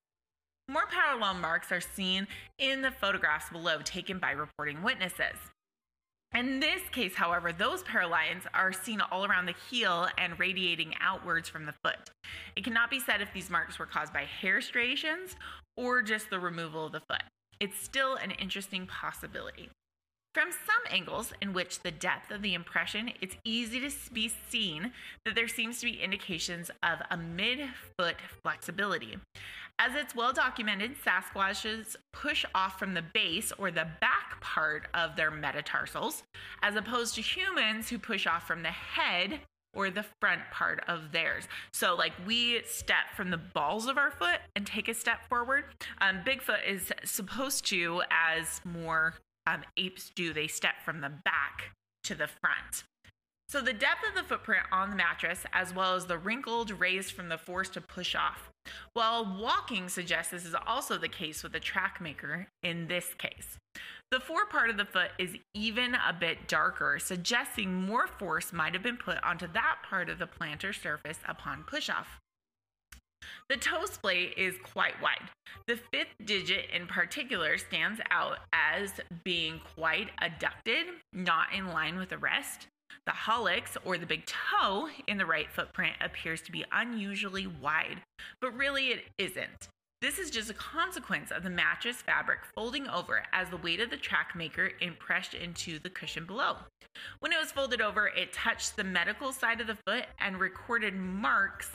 More 0.68 0.86
parallel 0.86 1.34
marks 1.34 1.72
are 1.72 1.80
seen 1.80 2.28
in 2.58 2.82
the 2.82 2.92
photographs 2.92 3.50
below 3.50 3.80
taken 3.82 4.18
by 4.18 4.32
reporting 4.32 4.82
witnesses. 4.82 5.36
In 6.32 6.60
this 6.60 6.82
case, 6.92 7.14
however, 7.16 7.52
those 7.52 7.82
paralines 7.82 8.44
are 8.54 8.72
seen 8.72 9.00
all 9.00 9.24
around 9.24 9.46
the 9.46 9.54
heel 9.68 10.06
and 10.16 10.38
radiating 10.38 10.94
outwards 11.00 11.48
from 11.48 11.66
the 11.66 11.74
foot. 11.84 12.10
It 12.54 12.62
cannot 12.62 12.88
be 12.88 13.00
said 13.00 13.20
if 13.20 13.32
these 13.32 13.50
marks 13.50 13.78
were 13.78 13.86
caused 13.86 14.12
by 14.12 14.24
hair 14.24 14.60
striations 14.60 15.34
or 15.76 16.02
just 16.02 16.30
the 16.30 16.38
removal 16.38 16.86
of 16.86 16.92
the 16.92 17.00
foot. 17.00 17.22
It's 17.58 17.78
still 17.78 18.14
an 18.14 18.30
interesting 18.30 18.86
possibility. 18.86 19.70
From 20.32 20.52
some 20.52 20.94
angles 20.94 21.32
in 21.42 21.52
which 21.52 21.80
the 21.80 21.90
depth 21.90 22.30
of 22.30 22.40
the 22.40 22.54
impression, 22.54 23.10
it's 23.20 23.34
easy 23.44 23.80
to 23.80 23.90
be 24.12 24.32
seen 24.48 24.92
that 25.24 25.34
there 25.34 25.48
seems 25.48 25.80
to 25.80 25.86
be 25.86 26.00
indications 26.00 26.70
of 26.84 27.00
a 27.10 27.16
mid-foot 27.16 28.16
flexibility. 28.40 29.18
As 29.80 29.96
it's 29.96 30.14
well 30.14 30.32
documented, 30.32 30.94
Sasquatches 31.04 31.96
push 32.12 32.44
off 32.54 32.78
from 32.78 32.94
the 32.94 33.02
base 33.02 33.50
or 33.58 33.72
the 33.72 33.88
back 34.00 34.40
part 34.40 34.86
of 34.94 35.16
their 35.16 35.32
metatarsals, 35.32 36.22
as 36.62 36.76
opposed 36.76 37.16
to 37.16 37.22
humans 37.22 37.88
who 37.88 37.98
push 37.98 38.24
off 38.26 38.46
from 38.46 38.62
the 38.62 38.68
head 38.68 39.40
or 39.74 39.90
the 39.90 40.04
front 40.20 40.42
part 40.52 40.84
of 40.86 41.10
theirs. 41.10 41.48
So, 41.72 41.96
like 41.96 42.12
we 42.24 42.62
step 42.64 43.14
from 43.16 43.30
the 43.30 43.36
balls 43.36 43.86
of 43.86 43.98
our 43.98 44.12
foot 44.12 44.38
and 44.54 44.64
take 44.64 44.88
a 44.88 44.94
step 44.94 45.28
forward. 45.28 45.64
Um, 46.00 46.20
Bigfoot 46.24 46.68
is 46.68 46.92
supposed 47.04 47.66
to, 47.66 48.02
as 48.10 48.60
more 48.64 49.14
um, 49.46 49.62
apes 49.76 50.10
do, 50.14 50.32
they 50.32 50.46
step 50.46 50.74
from 50.84 51.00
the 51.00 51.12
back 51.24 51.72
to 52.04 52.14
the 52.14 52.28
front. 52.28 52.84
So, 53.48 53.60
the 53.60 53.72
depth 53.72 54.06
of 54.08 54.14
the 54.14 54.22
footprint 54.22 54.62
on 54.70 54.90
the 54.90 54.96
mattress, 54.96 55.44
as 55.52 55.74
well 55.74 55.96
as 55.96 56.06
the 56.06 56.18
wrinkled 56.18 56.70
raised 56.70 57.12
from 57.12 57.28
the 57.28 57.38
force 57.38 57.68
to 57.70 57.80
push 57.80 58.14
off. 58.14 58.50
While 58.92 59.38
walking 59.40 59.88
suggests 59.88 60.30
this 60.30 60.44
is 60.44 60.54
also 60.66 60.98
the 60.98 61.08
case 61.08 61.42
with 61.42 61.50
the 61.50 61.58
track 61.58 62.00
maker 62.00 62.46
in 62.62 62.86
this 62.86 63.14
case. 63.14 63.58
The 64.12 64.20
fore 64.20 64.46
part 64.46 64.70
of 64.70 64.76
the 64.76 64.84
foot 64.84 65.10
is 65.18 65.36
even 65.54 65.94
a 65.94 66.12
bit 66.12 66.46
darker, 66.46 66.98
suggesting 67.00 67.74
more 67.74 68.06
force 68.06 68.52
might 68.52 68.74
have 68.74 68.82
been 68.82 68.96
put 68.96 69.22
onto 69.24 69.46
that 69.52 69.78
part 69.88 70.08
of 70.08 70.18
the 70.18 70.28
plantar 70.28 70.74
surface 70.74 71.18
upon 71.26 71.64
push-off. 71.64 72.20
The 73.48 73.56
toe 73.56 73.84
splay 73.86 74.32
is 74.36 74.56
quite 74.62 75.00
wide. 75.02 75.28
The 75.66 75.78
fifth 75.92 76.14
digit 76.24 76.70
in 76.70 76.86
particular 76.86 77.58
stands 77.58 78.00
out 78.10 78.38
as 78.52 78.92
being 79.24 79.60
quite 79.76 80.10
adducted, 80.20 80.84
not 81.12 81.52
in 81.54 81.68
line 81.68 81.98
with 81.98 82.10
the 82.10 82.18
rest. 82.18 82.66
The 83.06 83.12
hallux, 83.12 83.76
or 83.84 83.98
the 83.98 84.06
big 84.06 84.26
toe, 84.26 84.88
in 85.06 85.18
the 85.18 85.26
right 85.26 85.50
footprint 85.50 85.94
appears 86.00 86.42
to 86.42 86.52
be 86.52 86.64
unusually 86.72 87.46
wide, 87.46 88.02
but 88.40 88.56
really 88.56 88.88
it 88.88 89.04
isn't. 89.18 89.68
This 90.00 90.18
is 90.18 90.30
just 90.30 90.48
a 90.50 90.54
consequence 90.54 91.30
of 91.30 91.42
the 91.42 91.50
mattress 91.50 91.96
fabric 91.96 92.40
folding 92.54 92.88
over 92.88 93.22
as 93.32 93.50
the 93.50 93.58
weight 93.58 93.80
of 93.80 93.90
the 93.90 93.98
track 93.98 94.34
maker 94.34 94.70
impressed 94.80 95.34
into 95.34 95.78
the 95.78 95.90
cushion 95.90 96.24
below. 96.24 96.56
When 97.18 97.32
it 97.32 97.38
was 97.38 97.52
folded 97.52 97.82
over, 97.82 98.06
it 98.06 98.32
touched 98.32 98.76
the 98.76 98.84
medical 98.84 99.32
side 99.32 99.60
of 99.60 99.66
the 99.66 99.78
foot 99.86 100.06
and 100.18 100.40
recorded 100.40 100.94
marks 100.94 101.70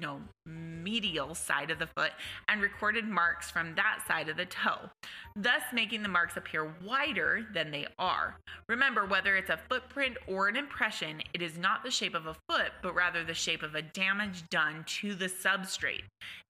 no, 0.00 0.20
medial 0.46 1.34
side 1.34 1.70
of 1.70 1.78
the 1.78 1.86
foot 1.86 2.12
and 2.48 2.60
recorded 2.60 3.06
marks 3.06 3.50
from 3.50 3.74
that 3.74 4.00
side 4.08 4.28
of 4.28 4.36
the 4.36 4.46
toe, 4.46 4.90
thus 5.36 5.62
making 5.72 6.02
the 6.02 6.08
marks 6.08 6.36
appear 6.36 6.74
wider 6.84 7.46
than 7.52 7.70
they 7.70 7.86
are. 7.98 8.36
Remember, 8.68 9.06
whether 9.06 9.36
it's 9.36 9.50
a 9.50 9.60
footprint 9.68 10.16
or 10.26 10.48
an 10.48 10.56
impression, 10.56 11.22
it 11.34 11.42
is 11.42 11.58
not 11.58 11.84
the 11.84 11.90
shape 11.90 12.14
of 12.14 12.26
a 12.26 12.36
foot, 12.48 12.72
but 12.82 12.94
rather 12.94 13.22
the 13.22 13.34
shape 13.34 13.62
of 13.62 13.74
a 13.74 13.82
damage 13.82 14.48
done 14.48 14.84
to 14.86 15.14
the 15.14 15.26
substrate. 15.26 16.04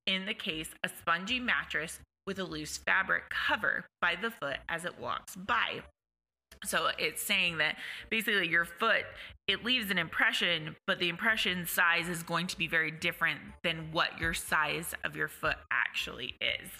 In 0.06 0.26
the 0.26 0.34
case, 0.34 0.70
a 0.84 0.88
spongy 0.88 1.40
mattress 1.40 2.00
with 2.26 2.38
a 2.38 2.44
loose 2.44 2.76
fabric 2.78 3.24
cover 3.30 3.84
by 4.00 4.14
the 4.20 4.30
foot 4.30 4.58
as 4.68 4.84
it 4.84 4.98
walks 4.98 5.34
by. 5.36 5.82
So 6.64 6.90
it's 6.98 7.22
saying 7.22 7.58
that 7.58 7.76
basically 8.10 8.48
your 8.48 8.64
foot 8.64 9.04
it 9.50 9.64
leaves 9.64 9.90
an 9.90 9.98
impression, 9.98 10.76
but 10.86 11.00
the 11.00 11.08
impression 11.08 11.66
size 11.66 12.08
is 12.08 12.22
going 12.22 12.46
to 12.46 12.56
be 12.56 12.68
very 12.68 12.92
different 12.92 13.40
than 13.64 13.90
what 13.90 14.20
your 14.20 14.32
size 14.32 14.94
of 15.02 15.16
your 15.16 15.26
foot 15.26 15.56
actually 15.72 16.36
is. 16.40 16.70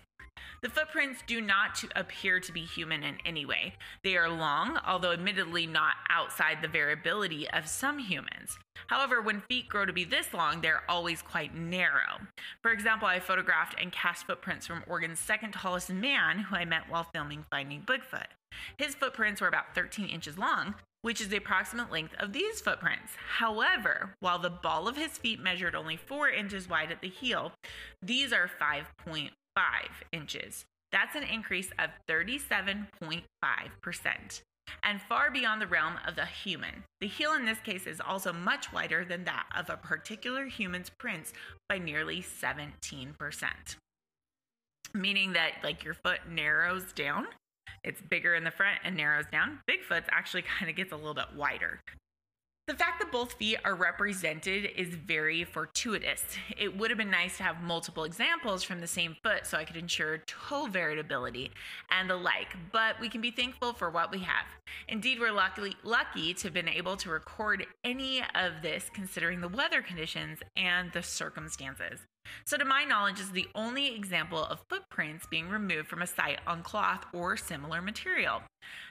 The 0.62 0.68
footprints 0.68 1.20
do 1.26 1.40
not 1.40 1.82
appear 1.96 2.38
to 2.38 2.52
be 2.52 2.60
human 2.60 3.02
in 3.02 3.16
any 3.26 3.44
way. 3.44 3.74
They 4.04 4.16
are 4.16 4.28
long, 4.28 4.78
although 4.86 5.10
admittedly 5.10 5.66
not 5.66 5.94
outside 6.10 6.58
the 6.62 6.68
variability 6.68 7.50
of 7.50 7.66
some 7.66 7.98
humans. 7.98 8.56
However, 8.86 9.20
when 9.20 9.40
feet 9.48 9.68
grow 9.68 9.84
to 9.84 9.92
be 9.92 10.04
this 10.04 10.32
long, 10.32 10.60
they're 10.60 10.84
always 10.88 11.22
quite 11.22 11.56
narrow. 11.56 12.20
For 12.62 12.70
example, 12.70 13.08
I 13.08 13.18
photographed 13.18 13.80
and 13.80 13.90
cast 13.90 14.26
footprints 14.26 14.68
from 14.68 14.84
Oregon's 14.86 15.18
second 15.18 15.54
tallest 15.54 15.90
man, 15.90 16.38
who 16.38 16.54
I 16.54 16.64
met 16.64 16.88
while 16.88 17.08
filming 17.12 17.46
Finding 17.50 17.82
Bigfoot. 17.82 18.26
His 18.78 18.94
footprints 18.94 19.40
were 19.40 19.48
about 19.48 19.74
13 19.74 20.08
inches 20.08 20.38
long, 20.38 20.74
which 21.02 21.20
is 21.20 21.28
the 21.28 21.36
approximate 21.36 21.90
length 21.90 22.14
of 22.18 22.32
these 22.32 22.60
footprints. 22.60 23.12
However, 23.38 24.14
while 24.20 24.38
the 24.38 24.50
ball 24.50 24.88
of 24.88 24.96
his 24.96 25.18
feet 25.18 25.40
measured 25.40 25.74
only 25.74 25.96
4 25.96 26.30
inches 26.30 26.68
wide 26.68 26.90
at 26.90 27.00
the 27.00 27.08
heel, 27.08 27.52
these 28.02 28.32
are 28.32 28.50
5.5 28.60 29.30
inches. 30.12 30.64
That's 30.92 31.14
an 31.14 31.24
increase 31.24 31.70
of 31.78 31.90
37.5% 32.08 34.42
and 34.82 35.02
far 35.02 35.30
beyond 35.30 35.60
the 35.60 35.66
realm 35.66 35.98
of 36.06 36.16
the 36.16 36.26
human. 36.26 36.84
The 37.00 37.08
heel 37.08 37.32
in 37.32 37.44
this 37.44 37.60
case 37.60 37.86
is 37.86 38.00
also 38.00 38.32
much 38.32 38.72
wider 38.72 39.04
than 39.04 39.24
that 39.24 39.46
of 39.56 39.68
a 39.68 39.76
particular 39.76 40.46
human's 40.46 40.90
prints 40.90 41.32
by 41.68 41.78
nearly 41.78 42.22
17%. 42.22 43.14
Meaning 44.92 45.32
that 45.34 45.52
like 45.62 45.84
your 45.84 45.94
foot 45.94 46.20
narrows 46.28 46.92
down 46.92 47.28
it's 47.84 48.00
bigger 48.00 48.34
in 48.34 48.44
the 48.44 48.50
front 48.50 48.80
and 48.84 48.96
narrows 48.96 49.26
down. 49.30 49.60
Bigfoot's 49.68 50.08
actually 50.10 50.42
kind 50.58 50.70
of 50.70 50.76
gets 50.76 50.92
a 50.92 50.96
little 50.96 51.14
bit 51.14 51.26
wider. 51.36 51.80
The 52.70 52.76
fact 52.76 53.00
that 53.00 53.10
both 53.10 53.32
feet 53.32 53.58
are 53.64 53.74
represented 53.74 54.70
is 54.76 54.94
very 54.94 55.42
fortuitous. 55.42 56.22
It 56.56 56.78
would 56.78 56.90
have 56.92 56.98
been 56.98 57.10
nice 57.10 57.36
to 57.38 57.42
have 57.42 57.60
multiple 57.60 58.04
examples 58.04 58.62
from 58.62 58.80
the 58.80 58.86
same 58.86 59.16
foot 59.24 59.44
so 59.44 59.58
I 59.58 59.64
could 59.64 59.76
ensure 59.76 60.18
toe 60.18 60.66
variability 60.66 61.50
and 61.90 62.08
the 62.08 62.14
like, 62.14 62.54
but 62.70 62.94
we 63.00 63.08
can 63.08 63.20
be 63.20 63.32
thankful 63.32 63.72
for 63.72 63.90
what 63.90 64.12
we 64.12 64.20
have. 64.20 64.46
Indeed, 64.86 65.18
we're 65.18 65.32
lucky, 65.32 65.74
lucky 65.82 66.32
to 66.32 66.42
have 66.44 66.54
been 66.54 66.68
able 66.68 66.96
to 66.98 67.10
record 67.10 67.66
any 67.82 68.22
of 68.36 68.62
this 68.62 68.88
considering 68.94 69.40
the 69.40 69.48
weather 69.48 69.82
conditions 69.82 70.38
and 70.56 70.92
the 70.92 71.02
circumstances. 71.02 71.98
So, 72.44 72.56
to 72.56 72.64
my 72.64 72.84
knowledge, 72.84 73.20
is 73.20 73.30
the 73.30 73.48
only 73.54 73.94
example 73.94 74.44
of 74.44 74.64
footprints 74.68 75.26
being 75.30 75.48
removed 75.48 75.88
from 75.88 76.02
a 76.02 76.06
site 76.06 76.40
on 76.46 76.62
cloth 76.62 77.04
or 77.12 77.36
similar 77.36 77.80
material. 77.82 78.42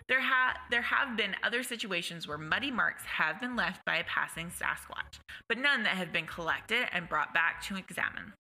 There, 0.08 0.22
ha- 0.22 0.58
there 0.72 0.81
have 0.81 1.15
been 1.15 1.36
other 1.43 1.63
situations 1.63 2.27
where 2.27 2.38
muddy 2.38 2.72
marks 2.72 3.03
have 3.05 3.39
been 3.39 3.55
left 3.55 3.86
by 3.86 3.98
a 3.98 4.03
passing 4.03 4.48
Sasquatch, 4.48 5.19
but 5.48 5.58
none 5.58 5.84
that 5.84 5.98
have 5.98 6.12
been 6.12 6.25
collected 6.25 6.88
and 6.91 7.10
brought 7.10 7.34
back 7.34 7.62
to 7.63 7.75
examine. 7.75 8.34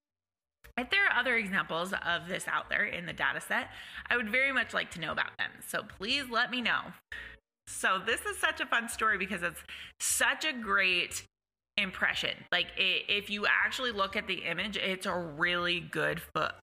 If 0.77 0.89
there 0.89 1.05
are 1.05 1.19
other 1.19 1.35
examples 1.35 1.93
of 1.93 2.27
this 2.27 2.47
out 2.47 2.69
there 2.69 2.85
in 2.85 3.05
the 3.05 3.13
data 3.13 3.41
set, 3.41 3.69
I 4.09 4.15
would 4.15 4.29
very 4.29 4.53
much 4.53 4.73
like 4.73 4.91
to 4.91 5.01
know 5.01 5.11
about 5.11 5.37
them. 5.37 5.51
So 5.67 5.83
please 5.83 6.25
let 6.29 6.51
me 6.51 6.61
know. 6.61 6.79
So, 7.67 8.01
this 8.03 8.21
is 8.25 8.37
such 8.39 8.61
a 8.61 8.65
fun 8.65 8.89
story 8.89 9.19
because 9.19 9.43
it's 9.43 9.61
such 9.99 10.43
a 10.43 10.53
great 10.53 11.23
impression. 11.81 12.35
Like 12.51 12.67
if 12.77 13.29
you 13.29 13.45
actually 13.47 13.91
look 13.91 14.15
at 14.15 14.27
the 14.27 14.45
image, 14.45 14.77
it's 14.77 15.05
a 15.05 15.15
really 15.15 15.79
good 15.79 16.21
foot 16.21 16.53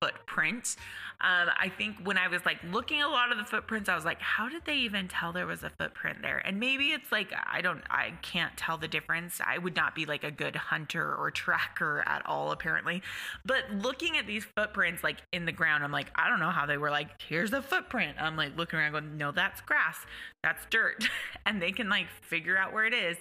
footprint. 0.00 0.76
Um, 1.20 1.48
I 1.58 1.68
think 1.68 1.96
when 2.04 2.16
I 2.16 2.28
was 2.28 2.46
like 2.46 2.58
looking 2.70 3.02
a 3.02 3.08
lot 3.08 3.32
of 3.32 3.38
the 3.38 3.44
footprints, 3.44 3.88
I 3.88 3.96
was 3.96 4.04
like, 4.04 4.20
how 4.20 4.48
did 4.48 4.64
they 4.64 4.76
even 4.76 5.08
tell 5.08 5.32
there 5.32 5.46
was 5.46 5.64
a 5.64 5.70
footprint 5.70 6.18
there? 6.22 6.38
And 6.38 6.60
maybe 6.60 6.90
it's 6.90 7.10
like 7.10 7.32
I 7.34 7.60
don't, 7.60 7.82
I 7.90 8.12
can't 8.22 8.56
tell 8.56 8.78
the 8.78 8.86
difference. 8.86 9.40
I 9.44 9.58
would 9.58 9.74
not 9.74 9.96
be 9.96 10.06
like 10.06 10.22
a 10.22 10.30
good 10.30 10.54
hunter 10.54 11.14
or 11.14 11.32
tracker 11.32 12.04
at 12.06 12.24
all, 12.24 12.52
apparently. 12.52 13.02
But 13.44 13.64
looking 13.72 14.16
at 14.16 14.28
these 14.28 14.44
footprints 14.44 15.02
like 15.02 15.18
in 15.32 15.44
the 15.44 15.52
ground, 15.52 15.82
I'm 15.82 15.92
like, 15.92 16.12
I 16.14 16.28
don't 16.28 16.38
know 16.38 16.50
how 16.50 16.66
they 16.66 16.78
were 16.78 16.90
like, 16.90 17.20
here's 17.20 17.52
a 17.52 17.60
footprint. 17.60 18.16
I'm 18.20 18.36
like 18.36 18.56
looking 18.56 18.78
around, 18.78 18.92
going, 18.92 19.16
no, 19.16 19.32
that's 19.32 19.60
grass, 19.62 20.06
that's 20.44 20.64
dirt, 20.70 21.08
and 21.46 21.60
they 21.60 21.72
can 21.72 21.88
like 21.88 22.06
figure 22.22 22.56
out 22.56 22.72
where 22.72 22.86
it 22.86 22.94
is. 22.94 23.16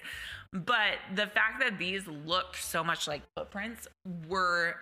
But 0.54 1.00
the 1.16 1.28
fact 1.28 1.60
that 1.62 1.80
these 1.80 2.08
looked 2.08 2.62
so 2.62 2.84
much 2.84 3.08
like 3.08 3.24
footprints 3.36 3.88
were 4.30 4.76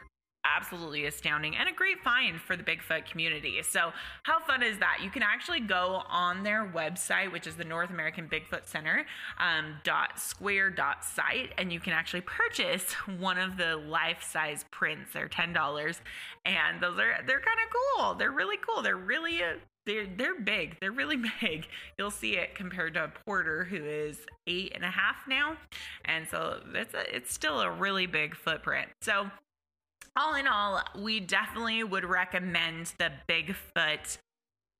absolutely 0.56 1.06
astounding 1.06 1.56
and 1.56 1.68
a 1.68 1.74
great 1.74 2.00
find 2.04 2.40
for 2.40 2.56
the 2.56 2.64
Bigfoot 2.64 3.06
community. 3.06 3.62
So, 3.64 3.92
how 4.24 4.40
fun 4.40 4.64
is 4.64 4.78
that? 4.80 5.00
You 5.04 5.10
can 5.10 5.24
actually 5.24 5.62
go 5.62 6.04
on 6.10 6.44
their 6.44 6.66
website, 6.66 7.32
which 7.32 7.48
is 7.48 7.56
the 7.56 7.64
North 7.64 7.90
American 7.90 8.28
Bigfoot 8.28 8.66
Center 8.66 9.06
um, 9.40 9.76
dot 9.84 10.20
square 10.20 10.70
dot 10.70 11.04
site, 11.04 11.52
and 11.58 11.72
you 11.72 11.80
can 11.80 11.94
actually 11.94 12.22
purchase 12.22 12.94
one 13.20 13.38
of 13.38 13.58
the 13.58 13.76
life 13.76 14.24
size 14.24 14.66
prints. 14.72 15.14
They're 15.14 15.28
ten 15.28 15.54
dollars, 15.54 16.02
and 16.46 16.82
those 16.82 17.00
are 17.00 17.16
they're 17.26 17.42
kind 17.42 17.60
of 17.66 17.98
cool. 17.98 18.16
They're 18.16 18.32
really 18.32 18.58
cool. 18.58 18.82
They're 18.82 18.96
really 18.96 19.42
uh, 19.42 19.58
they're 19.86 20.08
they're 20.18 20.40
big. 20.40 20.80
They're 20.80 20.92
really 20.92 21.18
big. 21.42 21.68
You'll 21.98 22.12
see 22.12 22.38
it 22.38 22.56
compared 22.56 22.94
to 22.96 23.06
a 23.06 23.08
porter 23.26 23.64
who 23.64 23.84
is 23.84 24.20
eight 24.48 24.74
and 24.76 24.84
a 24.84 24.90
half 24.90 25.28
now, 25.28 25.58
and 26.06 26.28
so 26.28 26.62
it's 26.74 26.94
a, 26.94 27.16
it's 27.16 27.34
still 27.34 27.62
a 27.62 27.72
really 27.72 28.06
big 28.06 28.36
footprint. 28.36 28.90
So 29.02 29.30
all 30.18 30.36
in 30.36 30.48
all, 30.48 30.82
we 30.98 31.20
definitely 31.20 31.84
would 31.84 32.06
recommend 32.06 32.94
the 32.98 33.12
Bigfoot, 33.28 34.18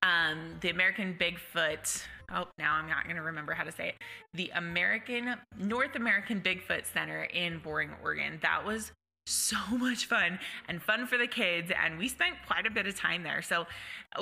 um, 0.02 0.56
the 0.60 0.70
American 0.70 1.16
Bigfoot. 1.18 2.04
Oh, 2.32 2.48
now 2.58 2.74
I'm 2.74 2.88
not 2.88 3.04
going 3.04 3.16
to 3.16 3.22
remember 3.22 3.52
how 3.52 3.64
to 3.64 3.72
say 3.72 3.90
it. 3.90 3.94
The 4.34 4.50
American 4.54 5.34
North 5.58 5.94
American 5.94 6.40
Bigfoot 6.40 6.86
Center 6.92 7.24
in 7.24 7.58
Boring, 7.58 7.90
Oregon. 8.02 8.38
That 8.42 8.64
was 8.64 8.92
so 9.26 9.56
much 9.72 10.06
fun 10.06 10.38
and 10.68 10.80
fun 10.80 11.06
for 11.06 11.18
the 11.18 11.26
kids 11.26 11.72
and 11.84 11.98
we 11.98 12.08
spent 12.08 12.36
quite 12.46 12.64
a 12.64 12.70
bit 12.70 12.86
of 12.86 12.96
time 12.96 13.24
there 13.24 13.42
so 13.42 13.66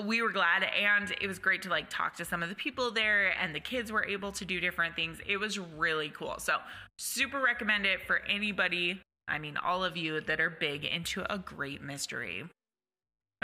we 0.05 0.23
were 0.23 0.31
glad 0.31 0.63
and 0.63 1.15
it 1.21 1.27
was 1.27 1.39
great 1.39 1.61
to 1.61 1.69
like 1.69 1.91
talk 1.91 2.17
to 2.17 2.25
some 2.25 2.43
of 2.43 2.49
the 2.49 2.55
people 2.55 2.91
there 2.91 3.35
and 3.39 3.55
the 3.55 3.61
kids 3.61 3.93
were 3.93 4.07
able 4.07 4.33
to 4.33 4.47
do 4.47 4.61
different 4.61 4.97
things 4.97 5.19
it 5.27 5.37
was 5.37 5.59
really 5.59 6.09
cool 6.09 6.37
so 6.39 6.57
super 6.97 7.39
recommend 7.39 7.85
it 7.85 8.01
for 8.07 8.23
anybody 8.31 8.99
I 9.29 9.39
mean, 9.39 9.57
all 9.57 9.85
of 9.85 9.97
you 9.97 10.21
that 10.21 10.41
are 10.41 10.51
big 10.51 10.85
into 10.85 11.25
a 11.33 11.39
great 11.39 11.83
mystery. 11.83 12.45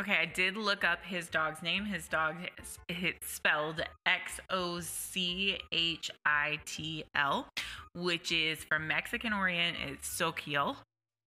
Okay, 0.01 0.17
I 0.19 0.25
did 0.25 0.57
look 0.57 0.83
up 0.83 1.05
his 1.05 1.29
dog's 1.29 1.63
name. 1.63 1.85
His 1.85 2.09
dog 2.09 2.37
is 2.89 3.15
spelled 3.23 3.83
X 4.07 4.41
O 4.49 4.81
C 4.81 5.59
H 5.73 6.11
I 6.25 6.59
T 6.65 7.05
L, 7.15 7.49
which 7.95 8.33
is 8.33 8.65
from 8.65 8.87
Mexican 8.87 9.33
Orient. 9.35 9.77
It's 9.87 10.09
Xochitl. 10.09 10.77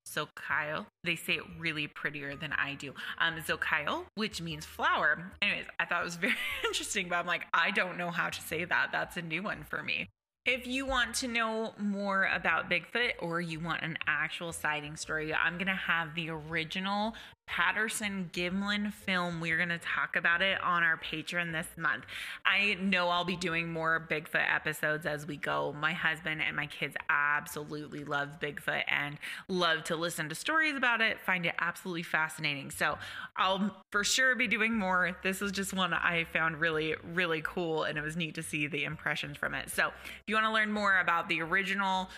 Xochitl. 0.07 0.87
They 1.03 1.15
say 1.15 1.33
it 1.33 1.43
really 1.59 1.87
prettier 1.87 2.35
than 2.35 2.51
I 2.53 2.73
do. 2.73 2.93
Um, 3.19 3.35
Xochitl, 3.35 4.05
which 4.15 4.41
means 4.41 4.65
flower. 4.65 5.31
Anyways, 5.41 5.65
I 5.79 5.85
thought 5.85 6.01
it 6.01 6.05
was 6.05 6.15
very 6.15 6.35
interesting, 6.65 7.09
but 7.09 7.17
I'm 7.17 7.27
like, 7.27 7.45
I 7.53 7.69
don't 7.71 7.97
know 7.97 8.09
how 8.09 8.29
to 8.29 8.41
say 8.41 8.65
that. 8.65 8.89
That's 8.91 9.17
a 9.17 9.21
new 9.21 9.43
one 9.43 9.63
for 9.69 9.83
me. 9.83 10.09
If 10.45 10.67
you 10.67 10.85
want 10.85 11.15
to 11.15 11.29
know 11.29 11.73
more 11.79 12.25
about 12.25 12.69
Bigfoot 12.69 13.13
or 13.19 13.39
you 13.39 13.61
want 13.61 13.81
an 13.81 13.97
actual 14.07 14.51
sighting 14.51 14.97
story, 14.97 15.33
I'm 15.33 15.53
going 15.53 15.67
to 15.67 15.73
have 15.73 16.15
the 16.15 16.31
original 16.31 17.13
Patterson 17.47 18.31
Gimlin 18.33 18.91
film. 18.91 19.39
We're 19.39 19.57
going 19.57 19.69
to 19.69 19.77
talk 19.77 20.15
about 20.15 20.41
it 20.41 20.59
on 20.61 20.81
our 20.81 20.97
Patreon 20.97 21.51
this 21.51 21.67
month. 21.77 22.05
I 22.45 22.75
know 22.81 23.09
I'll 23.09 23.25
be 23.25 23.35
doing 23.35 23.71
more 23.71 24.07
Bigfoot 24.09 24.51
episodes 24.51 25.05
as 25.05 25.27
we 25.27 25.37
go. 25.37 25.71
My 25.79 25.93
husband 25.93 26.41
and 26.41 26.55
my 26.55 26.65
kids 26.65 26.95
absolutely 27.09 28.05
love 28.05 28.39
Bigfoot 28.39 28.83
and 28.87 29.17
love 29.47 29.83
to 29.83 29.95
listen 29.95 30.29
to 30.29 30.35
stories 30.35 30.75
about 30.75 30.99
it, 31.01 31.19
find 31.21 31.45
it 31.45 31.53
absolutely 31.59 32.01
fascinating. 32.01 32.71
So 32.71 32.97
I'll 33.37 33.75
for 33.91 34.03
sure 34.03 34.35
be 34.35 34.47
doing 34.47 34.73
more. 34.73 35.15
This 35.21 35.41
is 35.41 35.51
just 35.51 35.73
one 35.73 35.93
I 35.93 36.25
found 36.33 36.59
really, 36.59 36.95
really 37.13 37.41
cool 37.43 37.83
and 37.83 37.99
it 37.99 38.01
was 38.01 38.17
neat 38.17 38.33
to 38.35 38.43
see 38.43 38.65
the 38.65 38.83
impressions 38.83 39.37
from 39.37 39.53
it. 39.53 39.69
So 39.69 39.89
if 39.89 40.23
you 40.27 40.33
want 40.35 40.47
to 40.47 40.53
learn 40.53 40.71
more 40.71 40.99
about 40.99 41.29
the 41.29 41.41
original, 41.41 42.09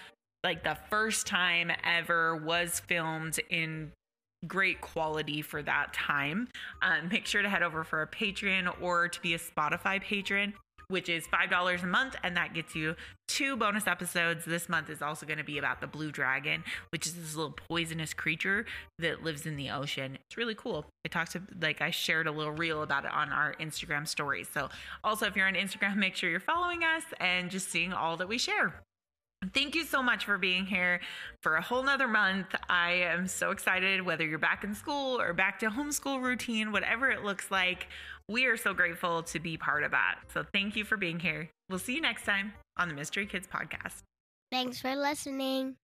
like 0.45 0.63
the 0.63 0.77
first 0.89 1.27
time 1.27 1.71
ever 1.83 2.38
was 2.38 2.79
filmed 2.88 3.39
in 3.49 3.91
great 4.47 4.81
quality 4.81 5.41
for 5.41 5.62
that 5.63 5.93
time. 5.93 6.47
Um, 6.81 7.10
make 7.10 7.25
sure 7.25 7.41
to 7.41 7.49
head 7.49 7.63
over 7.63 7.84
for 7.84 8.01
a 8.01 8.08
Patreon 8.08 8.81
or 8.81 9.08
to 9.08 9.21
be 9.21 9.34
a 9.34 9.39
Spotify 9.39 10.01
patron, 10.01 10.53
which 10.88 11.10
is 11.10 11.25
$5 11.27 11.84
a 11.84 11.88
month, 11.88 12.15
and 12.23 12.38
that 12.38 12.53
gets 12.53 12.75
you 12.75 12.95
two 13.27 13.55
bonus 13.55 13.88
episodes. 13.88 14.45
This 14.45 14.69
month 14.69 14.89
is 14.89 15.01
also 15.01 15.25
going 15.25 15.39
to 15.39 15.43
be 15.43 15.58
about 15.58 15.81
the 15.81 15.88
blue 15.88 16.12
dragon, 16.12 16.63
which 16.91 17.08
is 17.08 17.15
this 17.15 17.36
little 17.36 17.55
poisonous 17.69 18.13
creature 18.13 18.65
that 18.99 19.23
lives 19.23 19.45
in 19.45 19.55
the 19.55 19.71
ocean. 19.71 20.17
It's 20.27 20.38
really 20.38 20.55
cool. 20.55 20.86
I 21.05 21.10
talked 21.10 21.31
to, 21.31 21.41
like, 21.60 21.81
I 21.81 21.89
shared 21.89 22.27
a 22.27 22.31
little 22.31 22.53
reel 22.53 22.84
about 22.84 23.05
it 23.05 23.12
on 23.12 23.29
our 23.29 23.55
Instagram 23.60 24.08
stories. 24.08 24.47
So, 24.53 24.69
also, 25.03 25.25
if 25.25 25.36
you're 25.36 25.47
on 25.47 25.55
Instagram, 25.55 25.95
make 25.97 26.15
sure 26.15 26.29
you're 26.29 26.39
following 26.39 26.84
us 26.84 27.03
and 27.19 27.49
just 27.49 27.69
seeing 27.69 27.93
all 27.93 28.17
that 28.17 28.27
we 28.27 28.38
share. 28.38 28.81
Thank 29.53 29.75
you 29.75 29.83
so 29.83 30.01
much 30.01 30.25
for 30.25 30.37
being 30.37 30.65
here 30.65 31.01
for 31.41 31.55
a 31.55 31.61
whole 31.61 31.83
nother 31.83 32.07
month. 32.07 32.47
I 32.69 32.91
am 32.91 33.27
so 33.27 33.51
excited, 33.51 34.01
whether 34.01 34.25
you're 34.25 34.39
back 34.39 34.63
in 34.63 34.73
school 34.73 35.19
or 35.19 35.33
back 35.33 35.59
to 35.59 35.67
homeschool 35.67 36.21
routine, 36.21 36.71
whatever 36.71 37.09
it 37.09 37.23
looks 37.23 37.51
like. 37.51 37.87
We 38.27 38.45
are 38.45 38.57
so 38.57 38.73
grateful 38.73 39.23
to 39.23 39.39
be 39.39 39.55
part 39.55 39.83
of 39.83 39.91
that. 39.91 40.15
So 40.33 40.43
thank 40.51 40.75
you 40.75 40.83
for 40.83 40.97
being 40.97 41.19
here. 41.19 41.49
We'll 41.69 41.79
see 41.79 41.93
you 41.93 42.01
next 42.01 42.25
time 42.25 42.53
on 42.77 42.87
the 42.87 42.95
Mystery 42.95 43.27
Kids 43.27 43.47
Podcast. 43.47 44.01
Thanks 44.51 44.79
for 44.79 44.95
listening. 44.95 45.75